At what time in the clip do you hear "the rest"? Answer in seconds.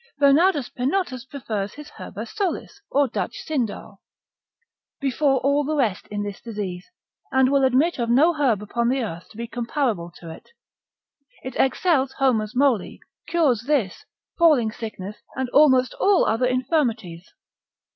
5.63-6.07